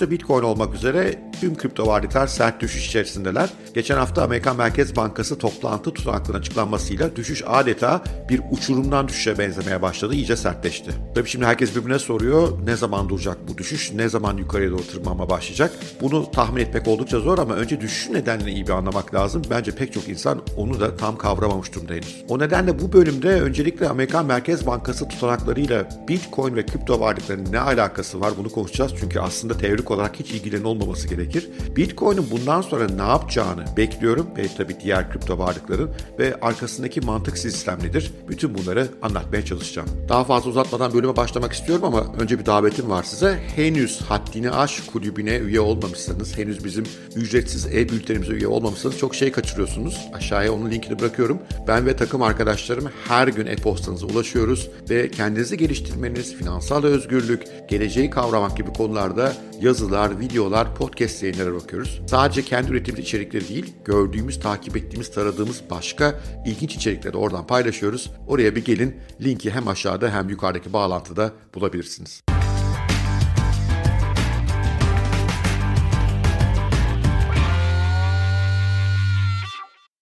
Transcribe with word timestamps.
Başta 0.00 0.10
Bitcoin 0.10 0.42
olmak 0.42 0.74
üzere 0.74 1.29
tüm 1.40 1.56
kripto 1.56 1.86
varlıklar 1.86 2.26
sert 2.26 2.60
düşüş 2.60 2.86
içerisindeler. 2.86 3.50
Geçen 3.74 3.96
hafta 3.96 4.22
Amerikan 4.22 4.56
Merkez 4.56 4.96
Bankası 4.96 5.38
toplantı 5.38 5.90
tutanaklarının 5.94 6.40
açıklanmasıyla 6.40 7.16
düşüş 7.16 7.42
adeta 7.46 8.02
bir 8.28 8.40
uçurumdan 8.50 9.08
düşüşe 9.08 9.38
benzemeye 9.38 9.82
başladı, 9.82 10.14
iyice 10.14 10.36
sertleşti. 10.36 10.90
Tabii 11.14 11.28
şimdi 11.28 11.44
herkes 11.44 11.76
birbirine 11.76 11.98
soruyor 11.98 12.66
ne 12.66 12.76
zaman 12.76 13.08
duracak 13.08 13.48
bu 13.48 13.58
düşüş, 13.58 13.92
ne 13.92 14.08
zaman 14.08 14.36
yukarıya 14.36 14.70
doğru 14.70 14.86
tırmanma 14.86 15.30
başlayacak? 15.30 15.72
Bunu 16.00 16.30
tahmin 16.30 16.60
etmek 16.60 16.88
oldukça 16.88 17.20
zor 17.20 17.38
ama 17.38 17.54
önce 17.54 17.80
düşüş 17.80 18.10
nedenlerini 18.10 18.52
iyi 18.52 18.66
bir 18.66 18.72
anlamak 18.72 19.14
lazım. 19.14 19.42
Bence 19.50 19.70
pek 19.70 19.92
çok 19.92 20.08
insan 20.08 20.42
onu 20.56 20.80
da 20.80 20.96
tam 20.96 21.18
kavramamış 21.18 21.74
durumda 21.74 21.92
henüz. 21.92 22.24
O 22.28 22.38
nedenle 22.38 22.80
bu 22.80 22.92
bölümde 22.92 23.40
öncelikle 23.40 23.88
Amerikan 23.88 24.26
Merkez 24.26 24.66
Bankası 24.66 25.08
tutanaklarıyla 25.08 25.88
Bitcoin 26.08 26.56
ve 26.56 26.66
kripto 26.66 27.00
varlıkların 27.00 27.52
ne 27.52 27.60
alakası 27.60 28.20
var 28.20 28.32
bunu 28.38 28.48
konuşacağız. 28.50 28.92
Çünkü 29.00 29.20
aslında 29.20 29.58
teorik 29.58 29.90
olarak 29.90 30.20
hiç 30.20 30.30
ilgilerin 30.30 30.64
olmaması 30.64 31.08
gerekir. 31.30 31.76
Bitcoin'in 31.76 32.30
bundan 32.30 32.60
sonra 32.60 32.86
ne 32.88 33.02
yapacağını 33.02 33.64
bekliyorum 33.76 34.26
ve 34.36 34.46
tabii 34.56 34.76
diğer 34.80 35.12
kripto 35.12 35.38
varlıkların 35.38 35.90
ve 36.18 36.34
arkasındaki 36.42 37.00
mantık 37.00 37.38
sistem 37.38 37.78
nedir? 37.82 38.12
Bütün 38.28 38.54
bunları 38.54 38.88
anlatmaya 39.02 39.44
çalışacağım. 39.44 39.88
Daha 40.08 40.24
fazla 40.24 40.50
uzatmadan 40.50 40.92
bölüme 40.94 41.16
başlamak 41.16 41.52
istiyorum 41.52 41.84
ama 41.84 42.14
önce 42.20 42.38
bir 42.38 42.46
davetim 42.46 42.90
var 42.90 43.02
size. 43.02 43.38
Henüz 43.56 44.00
Haddini 44.00 44.50
Aş 44.50 44.80
kulübüne 44.80 45.36
üye 45.36 45.60
olmamışsanız, 45.60 46.38
henüz 46.38 46.64
bizim 46.64 46.84
ücretsiz 47.16 47.66
e-bültenimize 47.66 48.32
üye 48.32 48.46
olmamışsanız 48.46 48.98
çok 48.98 49.14
şey 49.14 49.32
kaçırıyorsunuz. 49.32 50.08
Aşağıya 50.14 50.52
onun 50.52 50.70
linkini 50.70 50.98
bırakıyorum. 50.98 51.38
Ben 51.68 51.86
ve 51.86 51.96
takım 51.96 52.22
arkadaşlarım 52.22 52.90
her 53.08 53.28
gün 53.28 53.46
e-postanıza 53.46 54.06
ulaşıyoruz 54.06 54.68
ve 54.90 55.10
kendinizi 55.10 55.56
geliştirmeniz, 55.56 56.34
finansal 56.34 56.84
özgürlük, 56.84 57.44
geleceği 57.68 58.10
kavramak 58.10 58.56
gibi 58.56 58.72
konularda 58.72 59.32
yazılar, 59.60 60.20
videolar, 60.20 60.74
podcast 60.74 61.22
yayınlara 61.22 61.54
bakıyoruz. 61.54 62.00
Sadece 62.06 62.42
kendi 62.42 62.70
ürettiğimiz 62.70 63.04
içerikleri 63.04 63.48
değil, 63.48 63.74
gördüğümüz, 63.84 64.40
takip 64.40 64.76
ettiğimiz, 64.76 65.10
taradığımız 65.10 65.62
başka 65.70 66.20
ilginç 66.46 66.76
içerikleri 66.76 67.16
oradan 67.16 67.46
paylaşıyoruz. 67.46 68.10
Oraya 68.28 68.56
bir 68.56 68.64
gelin. 68.64 68.96
Linki 69.20 69.50
hem 69.50 69.68
aşağıda 69.68 70.10
hem 70.10 70.28
yukarıdaki 70.28 70.72
bağlantıda 70.72 71.32
bulabilirsiniz. 71.54 72.22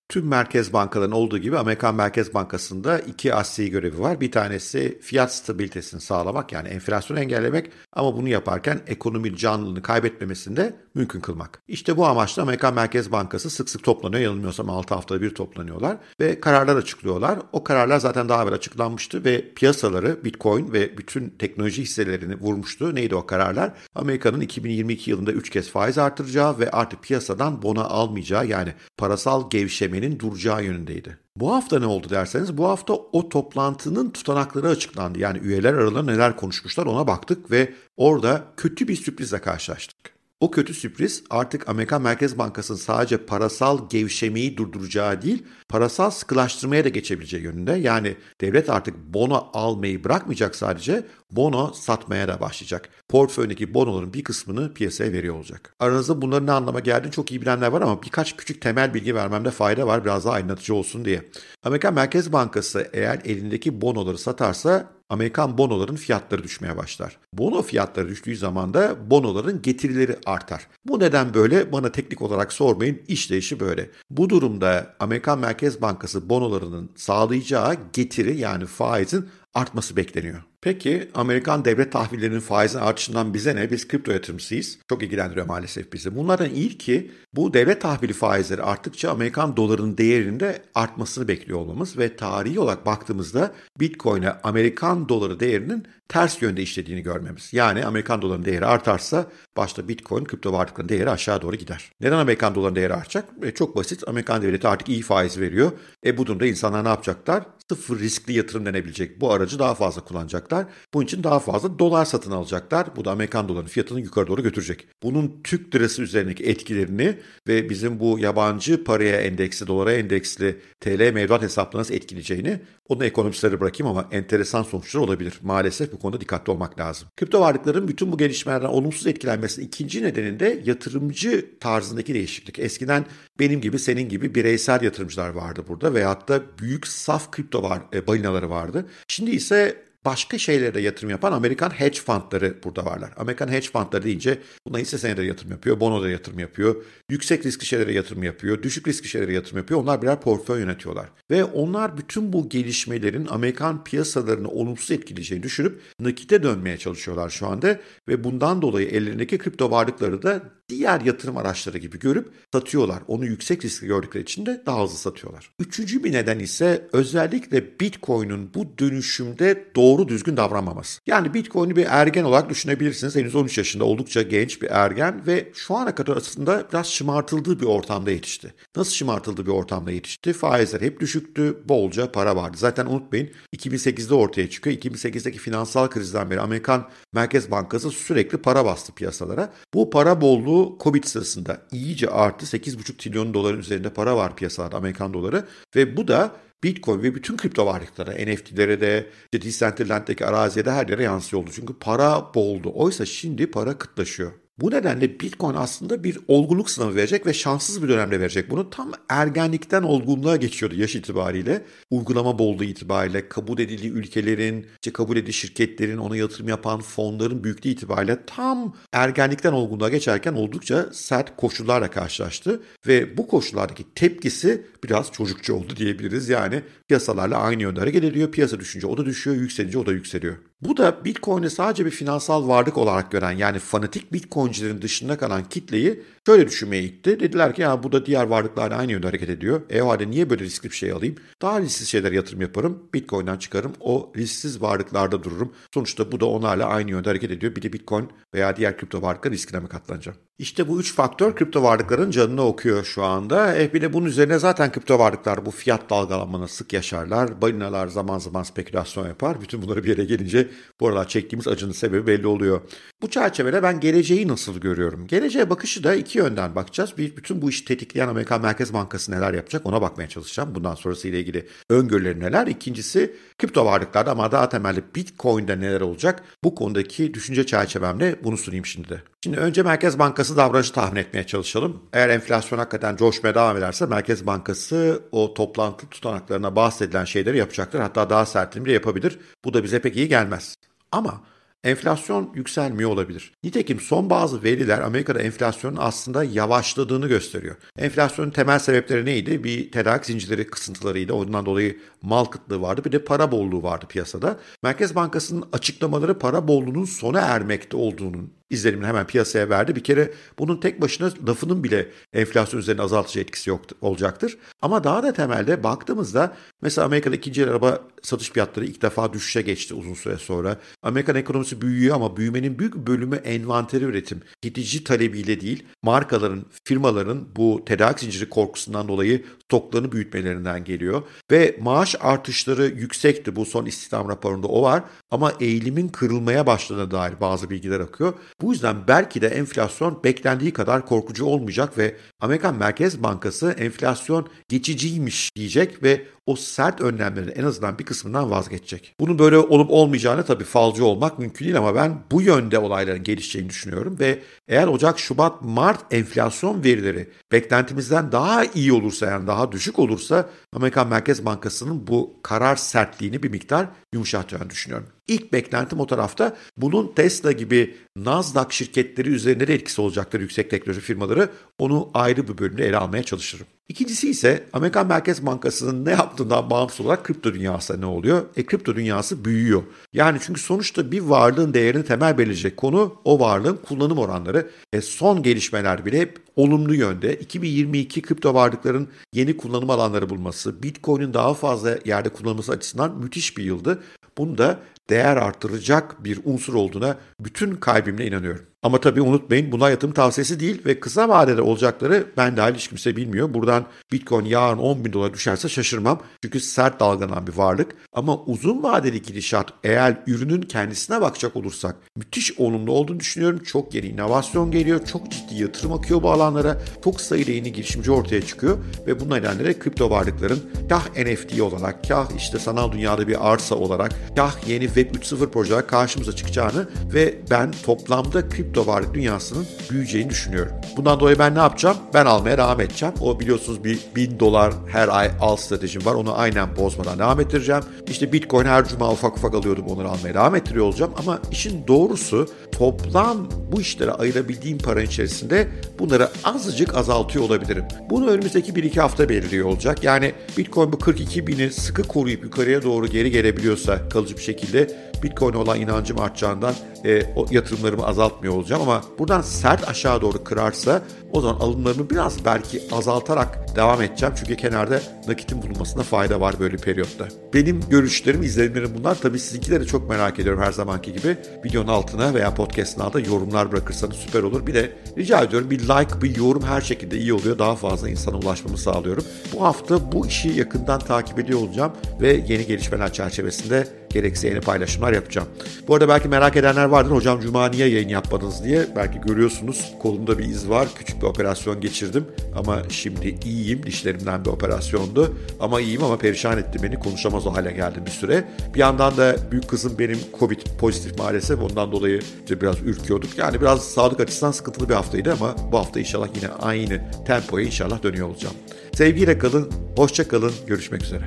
Tüm 0.08 0.26
merkez 0.26 0.72
bankaların 0.72 1.12
olduğu 1.12 1.38
gibi 1.38 1.58
Amerikan 1.58 1.94
Merkez 1.94 2.34
Bankası'nda 2.34 2.98
iki 2.98 3.34
asli 3.34 3.70
görevi 3.70 4.00
var. 4.00 4.20
Bir 4.20 4.32
tanesi 4.32 4.98
fiyat 5.02 5.34
stabilitesini 5.34 6.00
sağlamak 6.00 6.52
yani 6.52 6.68
enflasyonu 6.68 7.20
engellemek 7.20 7.70
ama 7.92 8.16
bunu 8.16 8.28
yaparken 8.28 8.80
ekonomi 8.86 9.36
canlılığını 9.36 9.82
kaybetmemesini 9.82 10.56
de 10.56 10.76
mümkün 10.94 11.20
kılmak. 11.20 11.62
İşte 11.68 11.96
bu 11.96 12.06
amaçla 12.06 12.42
Amerikan 12.42 12.74
Merkez 12.74 13.12
Bankası 13.12 13.50
sık 13.50 13.70
sık 13.70 13.84
toplanıyor. 13.84 14.22
Yanılmıyorsam 14.22 14.70
6 14.70 14.94
haftada 14.94 15.22
bir 15.22 15.34
toplanıyorlar 15.34 15.96
ve 16.20 16.40
kararlar 16.40 16.76
açıklıyorlar. 16.76 17.38
O 17.52 17.64
kararlar 17.64 17.98
zaten 17.98 18.28
daha 18.28 18.42
evvel 18.42 18.54
açıklanmıştı 18.54 19.24
ve 19.24 19.54
piyasaları 19.54 20.24
Bitcoin 20.24 20.72
ve 20.72 20.98
bütün 20.98 21.30
teknoloji 21.30 21.82
hisselerini 21.82 22.40
vurmuştu. 22.40 22.94
Neydi 22.94 23.14
o 23.14 23.26
kararlar? 23.26 23.72
Amerika'nın 23.94 24.40
2022 24.40 25.10
yılında 25.10 25.32
3 25.32 25.50
kez 25.50 25.70
faiz 25.70 25.98
artıracağı 25.98 26.58
ve 26.58 26.70
artık 26.70 27.02
piyasadan 27.02 27.62
bona 27.62 27.84
almayacağı 27.84 28.46
yani 28.46 28.74
parasal 28.96 29.50
gevşemenin 29.98 30.18
duracağı 30.18 30.64
yönündeydi. 30.64 31.18
Bu 31.36 31.54
hafta 31.54 31.78
ne 31.78 31.86
oldu 31.86 32.10
derseniz 32.10 32.56
bu 32.56 32.68
hafta 32.68 32.92
o 32.92 33.28
toplantının 33.28 34.10
tutanakları 34.10 34.68
açıklandı. 34.68 35.18
Yani 35.18 35.38
üyeler 35.38 35.74
aralarında 35.74 36.02
neler 36.02 36.36
konuşmuşlar 36.36 36.86
ona 36.86 37.06
baktık 37.06 37.50
ve 37.50 37.74
orada 37.96 38.44
kötü 38.56 38.88
bir 38.88 38.96
sürprizle 38.96 39.40
karşılaştık. 39.40 40.17
O 40.40 40.50
kötü 40.50 40.74
sürpriz 40.74 41.22
artık 41.30 41.68
Amerikan 41.68 42.02
Merkez 42.02 42.38
Bankası'nın 42.38 42.78
sadece 42.78 43.16
parasal 43.16 43.88
gevşemeyi 43.88 44.56
durduracağı 44.56 45.22
değil, 45.22 45.46
parasal 45.68 46.10
sıkılaştırmaya 46.10 46.84
da 46.84 46.88
geçebileceği 46.88 47.42
yönünde. 47.42 47.72
Yani 47.72 48.16
devlet 48.40 48.70
artık 48.70 48.96
bono 48.96 49.50
almayı 49.52 50.04
bırakmayacak 50.04 50.56
sadece, 50.56 51.06
bono 51.30 51.72
satmaya 51.74 52.28
da 52.28 52.40
başlayacak. 52.40 52.88
Portföyündeki 53.08 53.74
bonoların 53.74 54.12
bir 54.12 54.24
kısmını 54.24 54.74
piyasaya 54.74 55.12
veriyor 55.12 55.34
olacak. 55.34 55.74
Aranızda 55.80 56.22
bunların 56.22 56.46
ne 56.46 56.52
anlama 56.52 56.80
geldiğini 56.80 57.12
çok 57.12 57.30
iyi 57.30 57.42
bilenler 57.42 57.68
var 57.68 57.82
ama 57.82 58.02
birkaç 58.02 58.36
küçük 58.36 58.62
temel 58.62 58.94
bilgi 58.94 59.14
vermemde 59.14 59.50
fayda 59.50 59.86
var 59.86 60.04
biraz 60.04 60.24
daha 60.24 60.34
aydınlatıcı 60.34 60.74
olsun 60.74 61.04
diye. 61.04 61.24
Amerikan 61.62 61.94
Merkez 61.94 62.32
Bankası 62.32 62.90
eğer 62.92 63.20
elindeki 63.24 63.80
bonoları 63.80 64.18
satarsa 64.18 64.97
Amerikan 65.08 65.58
bonoların 65.58 65.96
fiyatları 65.96 66.42
düşmeye 66.42 66.76
başlar. 66.76 67.18
Bono 67.32 67.62
fiyatları 67.62 68.08
düştüğü 68.08 68.36
zaman 68.36 68.74
da 68.74 69.10
bonoların 69.10 69.62
getirileri 69.62 70.16
artar. 70.26 70.66
Bu 70.86 71.00
neden 71.00 71.34
böyle 71.34 71.72
bana 71.72 71.92
teknik 71.92 72.22
olarak 72.22 72.52
sormayın 72.52 73.02
işleyişi 73.08 73.60
böyle. 73.60 73.90
Bu 74.10 74.30
durumda 74.30 74.94
Amerikan 75.00 75.38
Merkez 75.38 75.82
Bankası 75.82 76.28
bonolarının 76.28 76.90
sağlayacağı 76.96 77.76
getiri 77.92 78.38
yani 78.38 78.66
faizin 78.66 79.28
artması 79.54 79.96
bekleniyor. 79.96 80.42
Peki 80.60 81.08
Amerikan 81.14 81.64
devlet 81.64 81.92
tahvillerinin 81.92 82.40
faizin 82.40 82.78
artışından 82.78 83.34
bize 83.34 83.56
ne? 83.56 83.70
Biz 83.70 83.88
kripto 83.88 84.12
yatırımcısıyız. 84.12 84.78
Çok 84.88 85.02
ilgilendiriyor 85.02 85.46
maalesef 85.46 85.92
bizi. 85.92 86.16
Bunlardan 86.16 86.50
ilki 86.50 87.10
bu 87.34 87.54
devlet 87.54 87.80
tahvili 87.80 88.12
faizleri 88.12 88.62
arttıkça 88.62 89.10
Amerikan 89.10 89.56
dolarının 89.56 89.98
değerinde 89.98 90.62
artmasını 90.74 91.28
bekliyor 91.28 91.58
olmamız 91.58 91.98
ve 91.98 92.16
tarihi 92.16 92.60
olarak 92.60 92.86
baktığımızda 92.86 93.54
Bitcoin'e 93.80 94.30
Amerikan 94.30 95.08
doları 95.08 95.40
değerinin 95.40 95.86
ters 96.08 96.42
yönde 96.42 96.62
işlediğini 96.62 97.02
görmemiz. 97.02 97.48
Yani 97.52 97.86
Amerikan 97.86 98.22
dolarının 98.22 98.44
değeri 98.44 98.66
artarsa 98.66 99.26
başta 99.56 99.88
Bitcoin, 99.88 100.24
kripto 100.24 100.52
varlıkların 100.52 100.88
değeri 100.88 101.10
aşağı 101.10 101.42
doğru 101.42 101.56
gider. 101.56 101.92
Neden 102.00 102.18
Amerikan 102.18 102.54
dolarının 102.54 102.76
değeri 102.76 102.94
artacak? 102.94 103.24
E, 103.42 103.50
çok 103.50 103.76
basit. 103.76 104.08
Amerikan 104.08 104.42
devleti 104.42 104.68
artık 104.68 104.88
iyi 104.88 105.02
faiz 105.02 105.40
veriyor. 105.40 105.72
E 106.06 106.18
bu 106.18 106.26
durumda 106.26 106.46
insanlar 106.46 106.84
ne 106.84 106.88
yapacaklar? 106.88 107.42
Sıfır 107.68 107.98
riskli 107.98 108.32
yatırım 108.32 108.66
denebilecek 108.66 109.20
bu 109.20 109.32
aracı 109.32 109.58
daha 109.58 109.74
fazla 109.74 110.04
kullanacaklar. 110.04 110.66
Bunun 110.94 111.04
için 111.04 111.22
daha 111.22 111.40
fazla 111.40 111.78
dolar 111.78 112.04
satın 112.04 112.30
alacaklar. 112.30 112.96
Bu 112.96 113.04
da 113.04 113.10
Amerikan 113.10 113.48
dolarının 113.48 113.68
fiyatını 113.68 114.00
yukarı 114.00 114.26
doğru 114.26 114.42
götürecek. 114.42 114.88
Bunun 115.02 115.40
Türk 115.44 115.74
lirası 115.74 116.02
üzerindeki 116.02 116.44
etkilerini 116.44 117.18
ve 117.48 117.70
bizim 117.70 118.00
bu 118.00 118.18
yabancı 118.18 118.84
paraya 118.84 119.20
endeksli, 119.20 119.66
dolara 119.66 119.92
endeksli 119.92 120.60
TL 120.80 121.12
mevduat 121.12 121.42
hesaplarına 121.42 121.80
nasıl 121.80 121.94
etkileyeceğini 121.94 122.60
onu 122.88 123.04
ekonomistleri 123.04 123.60
bırakayım 123.60 123.90
ama 123.90 124.08
enteresan 124.12 124.62
sonuçlar 124.62 125.00
olabilir. 125.00 125.38
Maalesef 125.42 125.92
bu 125.92 125.97
konuda 125.98 126.20
dikkatli 126.20 126.50
olmak 126.50 126.80
lazım. 126.80 127.08
Kripto 127.16 127.40
varlıkların 127.40 127.88
bütün 127.88 128.12
bu 128.12 128.18
gelişmelerden 128.18 128.68
olumsuz 128.68 129.06
etkilenmesinin 129.06 129.66
ikinci 129.66 130.02
nedeni 130.02 130.40
de 130.40 130.62
yatırımcı 130.64 131.58
tarzındaki 131.60 132.14
değişiklik. 132.14 132.58
Eskiden 132.58 133.04
benim 133.38 133.60
gibi 133.60 133.78
senin 133.78 134.08
gibi 134.08 134.34
bireysel 134.34 134.82
yatırımcılar 134.82 135.28
vardı 135.28 135.64
burada 135.68 135.94
veyahut 135.94 136.28
da 136.28 136.42
büyük 136.58 136.86
saf 136.86 137.30
kripto 137.30 137.62
var, 137.62 137.82
e, 137.94 138.06
balinaları 138.06 138.50
vardı. 138.50 138.86
Şimdi 139.08 139.30
ise 139.30 139.87
başka 140.04 140.38
şeylere 140.38 140.80
yatırım 140.80 141.10
yapan 141.10 141.32
Amerikan 141.32 141.70
hedge 141.70 142.00
fundları 142.00 142.54
burada 142.64 142.84
varlar. 142.84 143.10
Amerikan 143.16 143.48
hedge 143.48 143.68
fundları 143.68 144.02
deyince 144.02 144.38
buna 144.66 144.78
hisse 144.78 144.98
senedleri 144.98 145.26
yatırım 145.26 145.50
yapıyor, 145.50 145.80
bonoda 145.80 146.10
yatırım 146.10 146.38
yapıyor, 146.38 146.84
yüksek 147.10 147.46
riskli 147.46 147.66
şeylere 147.66 147.92
yatırım 147.92 148.22
yapıyor, 148.22 148.62
düşük 148.62 148.88
riskli 148.88 149.08
şeylere 149.08 149.32
yatırım 149.32 149.58
yapıyor. 149.58 149.80
Onlar 149.80 150.02
birer 150.02 150.20
portföy 150.20 150.60
yönetiyorlar. 150.60 151.06
Ve 151.30 151.44
onlar 151.44 151.98
bütün 151.98 152.32
bu 152.32 152.48
gelişmelerin 152.48 153.26
Amerikan 153.26 153.84
piyasalarını 153.84 154.48
olumsuz 154.48 154.90
etkileyeceğini 154.90 155.42
düşünüp 155.42 155.80
nakite 156.00 156.42
dönmeye 156.42 156.78
çalışıyorlar 156.78 157.30
şu 157.30 157.46
anda 157.46 157.80
ve 158.08 158.24
bundan 158.24 158.62
dolayı 158.62 158.88
ellerindeki 158.88 159.38
kripto 159.38 159.70
varlıkları 159.70 160.22
da 160.22 160.42
diğer 160.68 161.00
yatırım 161.00 161.36
araçları 161.36 161.78
gibi 161.78 161.98
görüp 161.98 162.32
satıyorlar. 162.52 163.02
Onu 163.08 163.24
yüksek 163.24 163.64
riskli 163.64 163.86
gördükleri 163.86 164.22
için 164.22 164.46
de 164.46 164.62
daha 164.66 164.84
hızlı 164.84 164.98
satıyorlar. 164.98 165.50
Üçüncü 165.58 166.04
bir 166.04 166.12
neden 166.12 166.38
ise 166.38 166.88
özellikle 166.92 167.80
Bitcoin'in 167.80 168.54
bu 168.54 168.78
dönüşümde 168.78 169.64
doğru 169.76 170.08
düzgün 170.08 170.36
davranmaması. 170.36 171.00
Yani 171.06 171.34
Bitcoin'i 171.34 171.76
bir 171.76 171.86
ergen 171.88 172.24
olarak 172.24 172.50
düşünebilirsiniz. 172.50 173.16
Henüz 173.16 173.34
13 173.34 173.58
yaşında 173.58 173.84
oldukça 173.84 174.22
genç 174.22 174.62
bir 174.62 174.68
ergen 174.70 175.26
ve 175.26 175.52
şu 175.54 175.74
ana 175.74 175.94
kadar 175.94 176.16
aslında 176.16 176.66
biraz 176.72 176.86
şımartıldığı 176.86 177.60
bir 177.60 177.66
ortamda 177.66 178.10
yetişti. 178.10 178.54
Nasıl 178.76 178.92
şımartıldığı 178.92 179.46
bir 179.46 179.50
ortamda 179.50 179.90
yetişti? 179.90 180.32
Faizler 180.32 180.80
hep 180.80 181.00
düşüktü, 181.00 181.62
bolca 181.68 182.12
para 182.12 182.36
vardı. 182.36 182.56
Zaten 182.60 182.86
unutmayın 182.86 183.30
2008'de 183.56 184.14
ortaya 184.14 184.50
çıkıyor. 184.50 184.76
2008'deki 184.76 185.38
finansal 185.38 185.88
krizden 185.88 186.30
beri 186.30 186.40
Amerikan 186.40 186.88
Merkez 187.12 187.50
Bankası 187.50 187.90
sürekli 187.90 188.38
para 188.38 188.64
bastı 188.64 188.92
piyasalara. 188.92 189.52
Bu 189.74 189.90
para 189.90 190.20
bolluğu 190.20 190.57
bu 190.58 190.78
Covid 190.80 191.04
sırasında 191.04 191.62
iyice 191.72 192.08
arttı. 192.08 192.46
8,5 192.46 192.96
trilyon 192.96 193.34
doların 193.34 193.58
üzerinde 193.58 193.90
para 193.92 194.16
var 194.16 194.36
piyasalarda 194.36 194.76
Amerikan 194.76 195.14
doları 195.14 195.44
ve 195.76 195.96
bu 195.96 196.08
da 196.08 196.36
Bitcoin 196.62 197.02
ve 197.02 197.14
bütün 197.14 197.36
kripto 197.36 197.66
varlıklara, 197.66 198.10
NFT'lere 198.12 198.80
de, 198.80 199.10
Decentraland'daki 199.32 200.26
araziye 200.26 200.64
de 200.64 200.70
her 200.70 200.88
yere 200.88 201.02
yansıyor 201.02 201.42
oldu. 201.42 201.50
Çünkü 201.54 201.74
para 201.80 202.34
boldu. 202.34 202.72
Oysa 202.74 203.06
şimdi 203.06 203.50
para 203.50 203.78
kıtlaşıyor. 203.78 204.32
Bu 204.60 204.70
nedenle 204.70 205.20
Bitcoin 205.20 205.54
aslında 205.54 206.04
bir 206.04 206.18
olgunluk 206.28 206.70
sınavı 206.70 206.94
verecek 206.94 207.26
ve 207.26 207.34
şanssız 207.34 207.82
bir 207.82 207.88
dönemde 207.88 208.20
verecek. 208.20 208.50
Bunu 208.50 208.70
tam 208.70 208.92
ergenlikten 209.08 209.82
olgunluğa 209.82 210.36
geçiyordu 210.36 210.74
yaş 210.74 210.94
itibariyle. 210.94 211.64
Uygulama 211.90 212.38
bolluğu 212.38 212.64
itibariyle 212.64 213.28
kabul 213.28 213.58
edildiği 213.58 213.92
ülkelerin, 213.92 214.66
işte 214.80 214.92
kabul 214.92 215.16
edildiği 215.16 215.32
şirketlerin, 215.32 215.98
ona 215.98 216.16
yatırım 216.16 216.48
yapan 216.48 216.80
fonların 216.80 217.44
büyüklüğü 217.44 217.70
itibariyle 217.70 218.18
tam 218.26 218.74
ergenlikten 218.92 219.52
olgunluğa 219.52 219.88
geçerken 219.88 220.32
oldukça 220.32 220.88
sert 220.92 221.36
koşullarla 221.36 221.90
karşılaştı. 221.90 222.62
Ve 222.86 223.16
bu 223.16 223.28
koşullardaki 223.28 223.84
tepkisi 223.94 224.66
biraz 224.84 225.12
çocukça 225.12 225.54
oldu 225.54 225.76
diyebiliriz. 225.76 226.28
Yani 226.28 226.62
piyasalarla 226.88 227.38
aynı 227.38 227.62
yönde 227.62 227.80
hareket 227.80 228.04
ediyor. 228.04 228.30
Piyasa 228.30 228.60
düşünce 228.60 228.86
o 228.86 228.96
da 228.96 229.04
düşüyor, 229.06 229.36
yükselince 229.36 229.78
o 229.78 229.86
da 229.86 229.92
yükseliyor. 229.92 230.36
Bu 230.60 230.76
da 230.76 231.04
Bitcoin'i 231.04 231.50
sadece 231.50 231.86
bir 231.86 231.90
finansal 231.90 232.48
varlık 232.48 232.78
olarak 232.78 233.12
gören 233.12 233.32
yani 233.32 233.58
fanatik 233.58 234.12
Bitcoin'cilerin 234.12 234.82
dışında 234.82 235.18
kalan 235.18 235.48
kitleyi 235.48 236.02
şöyle 236.26 236.46
düşünmeye 236.46 236.82
itti. 236.82 237.20
Dediler 237.20 237.54
ki 237.54 237.62
ya 237.62 237.82
bu 237.82 237.92
da 237.92 238.06
diğer 238.06 238.24
varlıklarla 238.24 238.76
aynı 238.76 238.92
yönde 238.92 239.06
hareket 239.06 239.30
ediyor. 239.30 239.62
E 239.70 239.80
halde 239.80 240.10
niye 240.10 240.30
böyle 240.30 240.44
riskli 240.44 240.70
bir 240.70 240.74
şey 240.74 240.92
alayım? 240.92 241.14
Daha 241.42 241.60
risksiz 241.60 241.88
şeyler 241.88 242.12
yatırım 242.12 242.40
yaparım. 242.40 242.88
Bitcoin'den 242.94 243.36
çıkarım. 243.36 243.72
O 243.80 244.12
risksiz 244.16 244.62
varlıklarda 244.62 245.22
dururum. 245.22 245.52
Sonuçta 245.74 246.12
bu 246.12 246.20
da 246.20 246.26
onlarla 246.26 246.66
aynı 246.66 246.90
yönde 246.90 247.08
hareket 247.08 247.30
ediyor. 247.30 247.56
Bir 247.56 247.62
de 247.62 247.72
Bitcoin 247.72 248.10
veya 248.34 248.56
diğer 248.56 248.76
kripto 248.78 249.02
varlıklar 249.02 249.32
riskine 249.32 249.60
mi 249.60 249.68
katlanacağım? 249.68 250.27
İşte 250.38 250.68
bu 250.68 250.80
üç 250.80 250.94
faktör 250.94 251.36
kripto 251.36 251.62
varlıkların 251.62 252.10
canını 252.10 252.42
okuyor 252.42 252.84
şu 252.84 253.04
anda. 253.04 253.56
E 253.56 253.74
bir 253.74 253.82
de 253.82 253.92
bunun 253.92 254.06
üzerine 254.06 254.38
zaten 254.38 254.72
kripto 254.72 254.98
varlıklar 254.98 255.46
bu 255.46 255.50
fiyat 255.50 255.90
dalgalanmanı 255.90 256.48
sık 256.48 256.72
yaşarlar. 256.72 257.42
Balinalar 257.42 257.86
zaman 257.86 258.18
zaman 258.18 258.42
spekülasyon 258.42 259.06
yapar. 259.06 259.40
Bütün 259.40 259.62
bunları 259.62 259.84
bir 259.84 259.88
yere 259.88 260.04
gelince 260.04 260.48
bu 260.80 260.88
aralar 260.88 261.08
çektiğimiz 261.08 261.48
acının 261.48 261.72
sebebi 261.72 262.06
belli 262.06 262.26
oluyor. 262.26 262.60
Bu 263.02 263.10
çerçevede 263.10 263.62
ben 263.62 263.80
geleceği 263.80 264.28
nasıl 264.28 264.58
görüyorum? 264.58 265.06
Geleceğe 265.06 265.50
bakışı 265.50 265.84
da 265.84 265.94
iki 265.94 266.18
yönden 266.18 266.54
bakacağız. 266.54 266.98
Bir, 266.98 267.16
bütün 267.16 267.42
bu 267.42 267.50
işi 267.50 267.64
tetikleyen 267.64 268.08
Amerikan 268.08 268.42
Merkez 268.42 268.72
Bankası 268.72 269.12
neler 269.12 269.34
yapacak 269.34 269.66
ona 269.66 269.82
bakmaya 269.82 270.08
çalışacağım. 270.08 270.54
Bundan 270.54 270.74
sonrası 270.74 271.08
ile 271.08 271.20
ilgili 271.20 271.48
öngörüleri 271.68 272.20
neler? 272.20 272.46
İkincisi 272.46 273.16
kripto 273.38 273.66
varlıklarda 273.66 274.10
ama 274.10 274.32
daha 274.32 274.48
temelde 274.48 274.82
Bitcoin'de 274.94 275.60
neler 275.60 275.80
olacak? 275.80 276.22
Bu 276.44 276.54
konudaki 276.54 277.14
düşünce 277.14 277.46
çerçevemle 277.46 278.16
bunu 278.24 278.36
sunayım 278.36 278.66
şimdi 278.66 278.88
de. 278.88 279.02
Şimdi 279.24 279.36
önce 279.36 279.62
Merkez 279.62 279.98
Bankası 279.98 280.36
davranışı 280.36 280.72
tahmin 280.72 281.00
etmeye 281.00 281.26
çalışalım. 281.26 281.82
Eğer 281.92 282.08
enflasyon 282.08 282.58
hakikaten 282.58 282.96
coşmaya 282.96 283.34
devam 283.34 283.56
ederse 283.56 283.86
Merkez 283.86 284.26
Bankası 284.26 285.02
o 285.12 285.34
toplantı 285.34 285.88
tutanaklarına 285.88 286.56
bahsedilen 286.56 287.04
şeyleri 287.04 287.38
yapacaktır. 287.38 287.80
Hatta 287.80 288.10
daha 288.10 288.26
sertini 288.26 288.64
bile 288.64 288.72
yapabilir. 288.72 289.18
Bu 289.44 289.54
da 289.54 289.64
bize 289.64 289.80
pek 289.80 289.96
iyi 289.96 290.08
gelmez. 290.08 290.54
Ama 290.92 291.22
enflasyon 291.64 292.32
yükselmiyor 292.34 292.90
olabilir. 292.90 293.32
Nitekim 293.44 293.80
son 293.80 294.10
bazı 294.10 294.42
veriler 294.42 294.80
Amerika'da 294.80 295.20
enflasyonun 295.20 295.76
aslında 295.80 296.24
yavaşladığını 296.24 297.08
gösteriyor. 297.08 297.56
Enflasyonun 297.78 298.30
temel 298.30 298.58
sebepleri 298.58 299.04
neydi? 299.04 299.44
Bir 299.44 299.72
tedarik 299.72 300.06
zincirleri 300.06 300.46
kısıntılarıydı. 300.46 301.12
Ondan 301.12 301.46
dolayı 301.46 301.78
mal 302.02 302.24
kıtlığı 302.24 302.62
vardı. 302.62 302.84
Bir 302.84 302.92
de 302.92 303.04
para 303.04 303.32
bolluğu 303.32 303.62
vardı 303.62 303.86
piyasada. 303.88 304.38
Merkez 304.62 304.94
Bankası'nın 304.94 305.44
açıklamaları 305.52 306.18
para 306.18 306.48
bolluğunun 306.48 306.84
sona 306.84 307.20
ermekte 307.20 307.76
olduğunun 307.76 308.37
izlenimini 308.50 308.86
hemen 308.86 309.06
piyasaya 309.06 309.48
verdi. 309.48 309.76
Bir 309.76 309.84
kere 309.84 310.12
bunun 310.38 310.60
tek 310.60 310.80
başına 310.80 311.10
lafının 311.28 311.64
bile 311.64 311.88
enflasyon 312.12 312.60
üzerine 312.60 312.82
azaltıcı 312.82 313.20
etkisi 313.20 313.50
yok, 313.50 313.60
olacaktır. 313.80 314.38
Ama 314.62 314.84
daha 314.84 315.02
da 315.02 315.12
temelde 315.12 315.62
baktığımızda 315.62 316.36
mesela 316.62 316.84
Amerika'da 316.86 317.16
ikinci 317.16 317.42
el 317.42 317.48
araba 317.48 317.82
satış 318.02 318.30
fiyatları 318.30 318.64
ilk 318.66 318.82
defa 318.82 319.12
düşüşe 319.12 319.42
geçti 319.42 319.74
uzun 319.74 319.94
süre 319.94 320.16
sonra. 320.16 320.56
Amerikan 320.82 321.16
ekonomisi 321.16 321.60
büyüyor 321.60 321.96
ama 321.96 322.16
büyümenin 322.16 322.58
büyük 322.58 322.74
bölümü 322.74 323.16
envanteri 323.16 323.84
üretim. 323.84 324.20
Tüketici 324.42 324.84
talebiyle 324.84 325.40
değil, 325.40 325.66
markaların, 325.82 326.44
firmaların 326.64 327.28
bu 327.36 327.62
tedarik 327.66 328.00
zinciri 328.00 328.28
korkusundan 328.28 328.88
dolayı 328.88 329.24
stoklarını 329.44 329.92
büyütmelerinden 329.92 330.64
geliyor. 330.64 331.02
Ve 331.30 331.56
maaş 331.60 331.96
artışları 332.00 332.66
yüksekti 332.66 333.36
bu 333.36 333.44
son 333.44 333.66
istihdam 333.66 334.08
raporunda 334.08 334.46
o 334.46 334.62
var. 334.62 334.82
Ama 335.10 335.32
eğilimin 335.40 335.88
kırılmaya 335.88 336.46
başladığına 336.46 336.90
dair 336.90 337.20
bazı 337.20 337.50
bilgiler 337.50 337.80
akıyor. 337.80 338.14
Bu 338.42 338.52
yüzden 338.52 338.76
belki 338.88 339.20
de 339.20 339.26
enflasyon 339.26 340.04
beklendiği 340.04 340.52
kadar 340.52 340.86
korkucu 340.86 341.24
olmayacak 341.24 341.78
ve 341.78 341.96
Amerikan 342.20 342.54
Merkez 342.54 343.02
Bankası 343.02 343.50
enflasyon 343.50 344.28
geçiciymiş 344.48 345.30
diyecek 345.36 345.82
ve 345.82 346.06
o 346.28 346.36
sert 346.36 346.80
önlemlerin 346.80 347.32
en 347.36 347.44
azından 347.44 347.78
bir 347.78 347.84
kısmından 347.84 348.30
vazgeçecek. 348.30 348.94
Bunun 349.00 349.18
böyle 349.18 349.38
olup 349.38 349.70
olmayacağını 349.70 350.24
tabii 350.24 350.44
falcı 350.44 350.84
olmak 350.84 351.18
mümkün 351.18 351.44
değil 351.44 351.58
ama 351.58 351.74
ben 351.74 352.00
bu 352.10 352.22
yönde 352.22 352.58
olayların 352.58 353.04
gelişeceğini 353.04 353.48
düşünüyorum 353.48 353.96
ve 354.00 354.18
eğer 354.48 354.66
Ocak, 354.66 354.98
Şubat, 354.98 355.42
Mart 355.42 355.94
enflasyon 355.94 356.64
verileri 356.64 357.08
beklentimizden 357.32 358.12
daha 358.12 358.44
iyi 358.44 358.72
olursa 358.72 359.06
yani 359.06 359.26
daha 359.26 359.52
düşük 359.52 359.78
olursa 359.78 360.28
Amerikan 360.52 360.88
Merkez 360.88 361.24
Bankası'nın 361.24 361.86
bu 361.86 362.14
karar 362.22 362.56
sertliğini 362.56 363.22
bir 363.22 363.30
miktar 363.30 363.66
yumuşatacağını 363.92 364.50
düşünüyorum. 364.50 364.88
İlk 365.08 365.32
beklentim 365.32 365.80
o 365.80 365.86
tarafta 365.86 366.36
bunun 366.56 366.92
Tesla 366.94 367.32
gibi 367.32 367.76
Nasdaq 367.96 368.46
şirketleri 368.50 369.08
üzerinde 369.08 369.48
de 369.48 369.54
etkisi 369.54 369.80
olacaktır 369.80 370.20
yüksek 370.20 370.50
teknoloji 370.50 370.80
firmaları. 370.80 371.30
Onu 371.58 371.90
ayrı 371.94 372.28
bir 372.28 372.38
bölümde 372.38 372.66
ele 372.66 372.76
almaya 372.76 373.02
çalışırım. 373.02 373.46
İkincisi 373.68 374.10
ise 374.10 374.44
Amerikan 374.52 374.86
Merkez 374.86 375.26
Bankası'nın 375.26 375.84
ne 375.84 375.90
yaptığından 375.90 376.50
bağımsız 376.50 376.86
olarak 376.86 377.04
kripto 377.04 377.34
dünyası 377.34 377.80
ne 377.80 377.86
oluyor? 377.86 378.22
E 378.36 378.46
kripto 378.46 378.76
dünyası 378.76 379.24
büyüyor. 379.24 379.62
Yani 379.92 380.18
çünkü 380.22 380.40
sonuçta 380.40 380.92
bir 380.92 381.00
varlığın 381.00 381.54
değerini 381.54 381.84
temel 381.84 382.18
belirleyecek 382.18 382.56
konu 382.56 382.94
o 383.04 383.20
varlığın 383.20 383.56
kullanım 383.56 383.98
oranları. 383.98 384.50
E 384.72 384.80
son 384.80 385.22
gelişmeler 385.22 385.86
bile 385.86 386.00
hep 386.00 386.18
olumlu 386.36 386.74
yönde. 386.74 387.14
2022 387.14 388.02
kripto 388.02 388.34
varlıkların 388.34 388.88
yeni 389.12 389.36
kullanım 389.36 389.70
alanları 389.70 390.10
bulması, 390.10 390.62
Bitcoin'in 390.62 391.14
daha 391.14 391.34
fazla 391.34 391.78
yerde 391.84 392.08
kullanılması 392.08 392.52
açısından 392.52 392.98
müthiş 392.98 393.36
bir 393.36 393.44
yıldı. 393.44 393.82
Bunu 394.18 394.38
da 394.38 394.58
değer 394.90 395.16
artıracak 395.16 396.04
bir 396.04 396.20
unsur 396.24 396.54
olduğuna 396.54 396.96
bütün 397.20 397.56
kalbimle 397.56 398.06
inanıyorum. 398.06 398.44
Ama 398.62 398.80
tabii 398.80 399.00
unutmayın 399.00 399.52
bunlar 399.52 399.70
yatırım 399.70 399.94
tavsiyesi 399.94 400.40
değil 400.40 400.64
ve 400.66 400.80
kısa 400.80 401.08
vadede 401.08 401.42
olacakları 401.42 402.06
ben 402.16 402.36
dahil 402.36 402.54
hiç 402.54 402.68
kimse 402.68 402.96
bilmiyor. 402.96 403.34
Buradan 403.34 403.66
Bitcoin 403.92 404.24
yarın 404.24 404.58
10 404.58 404.84
bin 404.84 404.92
dolar 404.92 405.14
düşerse 405.14 405.48
şaşırmam. 405.48 406.00
Çünkü 406.22 406.40
sert 406.40 406.80
dalgalan 406.80 407.26
bir 407.26 407.36
varlık. 407.36 407.74
Ama 407.92 408.24
uzun 408.24 408.62
vadeli 408.62 409.02
gidişat 409.02 409.52
eğer 409.64 409.96
ürünün 410.06 410.42
kendisine 410.42 411.00
bakacak 411.00 411.36
olursak 411.36 411.76
müthiş 411.96 412.38
olumlu 412.38 412.72
olduğunu 412.72 413.00
düşünüyorum. 413.00 413.42
Çok 413.42 413.74
yeni 413.74 413.86
inovasyon 413.86 414.50
geliyor. 414.50 414.86
Çok 414.86 415.10
ciddi 415.10 415.42
yatırım 415.42 415.72
akıyor 415.72 416.02
bu 416.02 416.10
alanlara. 416.10 416.62
Çok 416.84 417.00
sayıda 417.00 417.30
yeni 417.30 417.52
girişimci 417.52 417.90
ortaya 417.90 418.22
çıkıyor. 418.22 418.58
Ve 418.86 419.00
bu 419.00 419.10
nedenle 419.10 419.58
kripto 419.58 419.90
varlıkların 419.90 420.40
kah 420.68 420.96
NFT 420.96 421.40
olarak, 421.40 421.88
kah 421.88 422.10
işte 422.16 422.38
sanal 422.38 422.72
dünyada 422.72 423.08
bir 423.08 423.32
arsa 423.32 423.54
olarak, 423.54 423.92
kah 424.16 424.48
yeni 424.48 424.66
Web 424.66 424.94
3.0 424.94 425.30
projeler 425.30 425.66
karşımıza 425.66 426.12
çıkacağını 426.12 426.68
ve 426.94 427.18
ben 427.30 427.52
toplamda 427.64 428.28
kripto 428.28 428.47
kripto 428.48 428.66
varlık 428.66 428.94
dünyasının 428.94 429.46
büyüyeceğini 429.70 430.10
düşünüyorum. 430.10 430.52
Bundan 430.76 431.00
dolayı 431.00 431.18
ben 431.18 431.34
ne 431.34 431.38
yapacağım? 431.38 431.76
Ben 431.94 432.06
almaya 432.06 432.38
devam 432.38 432.60
edeceğim. 432.60 432.94
O 433.00 433.20
biliyorsunuz 433.20 433.64
bir 433.64 433.78
bin 433.96 434.20
dolar 434.20 434.54
her 434.72 434.88
ay 434.88 435.10
al 435.20 435.36
stratejim 435.36 435.84
var. 435.84 435.94
Onu 435.94 436.18
aynen 436.18 436.56
bozmadan 436.56 436.98
devam 436.98 437.20
ettireceğim. 437.20 437.62
İşte 437.90 438.12
Bitcoin 438.12 438.46
her 438.46 438.68
cuma 438.68 438.90
ufak 438.92 439.16
ufak 439.16 439.34
alıyordum. 439.34 439.66
Onları 439.66 439.88
almaya 439.88 440.14
devam 440.14 440.34
ettiriyor 440.34 440.66
olacağım. 440.66 440.92
Ama 440.98 441.18
işin 441.30 441.66
doğrusu 441.66 442.28
toplam 442.58 443.28
bu 443.52 443.60
işlere 443.60 443.90
ayırabildiğim 443.90 444.58
para 444.58 444.82
içerisinde 444.82 445.48
bunları 445.78 446.08
azıcık 446.24 446.74
azaltıyor 446.76 447.24
olabilirim. 447.24 447.64
Bunu 447.90 448.06
önümüzdeki 448.10 448.52
1-2 448.52 448.80
hafta 448.80 449.08
belirliyor 449.08 449.46
olacak. 449.46 449.84
Yani 449.84 450.12
Bitcoin 450.38 450.72
bu 450.72 450.78
42 450.78 451.26
bini 451.26 451.50
sıkı 451.50 451.82
koruyup 451.82 452.24
yukarıya 452.24 452.62
doğru 452.62 452.86
geri 452.86 453.10
gelebiliyorsa 453.10 453.88
kalıcı 453.88 454.16
bir 454.16 454.22
şekilde 454.22 454.88
Bitcoin'e 455.02 455.36
olan 455.36 455.60
inancım 455.60 456.00
artacağından 456.00 456.54
e, 456.84 457.02
o 457.16 457.26
yatırımlarımı 457.30 457.86
azaltmıyor 457.86 458.34
olacağım 458.34 458.62
ama 458.62 458.82
buradan 458.98 459.20
sert 459.20 459.68
aşağı 459.68 460.00
doğru 460.00 460.24
kırarsa 460.24 460.82
o 461.12 461.20
zaman 461.20 461.40
alımlarımı 461.40 461.90
biraz 461.90 462.24
belki 462.24 462.62
azaltarak 462.72 463.56
devam 463.56 463.82
edeceğim. 463.82 464.14
Çünkü 464.18 464.36
kenarda 464.36 464.80
nakitin 465.08 465.42
bulunmasına 465.42 465.82
fayda 465.82 466.20
var 466.20 466.34
böyle 466.40 466.56
periyotta. 466.56 467.08
Benim 467.34 467.60
görüşlerim, 467.70 468.22
izlenimlerim 468.22 468.70
bunlar. 468.78 469.00
Tabii 469.00 469.18
sizinkileri 469.18 469.66
çok 469.66 469.88
merak 469.88 470.18
ediyorum 470.18 470.42
her 470.42 470.52
zamanki 470.52 470.92
gibi. 470.92 471.16
Videonun 471.44 471.68
altına 471.68 472.14
veya 472.14 472.34
podcast'ın 472.48 472.80
altına 472.80 473.02
yorumlar 473.02 473.52
bırakırsanız 473.52 473.96
süper 473.96 474.22
olur. 474.22 474.46
Bir 474.46 474.54
de 474.54 474.72
rica 474.98 475.22
ediyorum 475.22 475.50
bir 475.50 475.60
like, 475.60 476.02
bir 476.02 476.16
yorum 476.16 476.42
her 476.42 476.60
şekilde 476.60 476.98
iyi 476.98 477.12
oluyor. 477.12 477.38
Daha 477.38 477.56
fazla 477.56 477.88
insana 477.88 478.16
ulaşmamı 478.16 478.58
sağlıyorum. 478.58 479.04
Bu 479.34 479.44
hafta 479.44 479.92
bu 479.92 480.06
işi 480.06 480.28
yakından 480.28 480.80
takip 480.80 481.18
ediyor 481.18 481.40
olacağım 481.40 481.72
ve 482.00 482.24
yeni 482.28 482.46
gelişmeler 482.46 482.92
çerçevesinde 482.92 483.68
gerekse 483.90 484.28
yeni 484.28 484.40
paylaşımlar 484.40 484.92
yapacağım. 484.92 485.28
Bu 485.68 485.74
arada 485.74 485.88
belki 485.88 486.08
merak 486.08 486.36
edenler 486.36 486.64
vardır. 486.64 486.90
Hocam 486.90 487.20
Cuma 487.20 487.48
niye 487.48 487.68
yayın 487.68 487.88
yapmadınız 487.88 488.44
diye. 488.44 488.66
Belki 488.76 489.00
görüyorsunuz 489.00 489.72
kolumda 489.82 490.18
bir 490.18 490.24
iz 490.24 490.48
var. 490.48 490.68
Küçük 490.74 491.02
bir 491.02 491.06
operasyon 491.06 491.60
geçirdim. 491.60 492.04
Ama 492.36 492.62
şimdi 492.68 493.18
iyiyim. 493.24 493.66
Dişlerimden 493.66 494.24
bir 494.24 494.30
operasyondu. 494.30 495.16
Ama 495.40 495.60
iyiyim 495.60 495.84
ama 495.84 495.98
perişan 495.98 496.38
etti 496.38 496.62
beni. 496.62 496.78
Konuşamaz 496.78 497.26
o 497.26 497.34
hale 497.34 497.52
geldim 497.52 497.86
bir 497.86 497.90
süre. 497.90 498.24
Bir 498.54 498.58
yandan 498.58 498.96
da 498.96 499.16
büyük 499.30 499.48
kızım 499.48 499.78
benim 499.78 499.98
Covid 500.18 500.40
pozitif 500.60 500.98
maalesef. 500.98 501.42
Ondan 501.42 501.72
dolayı 501.72 502.00
işte 502.20 502.40
biraz 502.40 502.60
ürküyorduk. 502.60 503.18
Yani 503.18 503.40
biraz 503.40 503.64
sağlık 503.64 504.00
açısından 504.00 504.32
sıkıntılı 504.32 504.68
bir 504.68 504.74
haftaydı 504.74 505.12
ama 505.12 505.36
bu 505.52 505.58
hafta 505.58 505.80
inşallah 505.80 506.08
yine 506.16 506.28
aynı 506.28 506.80
tempoya 507.06 507.46
inşallah 507.46 507.82
dönüyor 507.82 508.08
olacağım. 508.08 508.34
Sevgiyle 508.72 509.18
kalın, 509.18 509.50
hoşça 509.76 510.08
kalın, 510.08 510.32
görüşmek 510.46 510.82
üzere. 510.82 511.04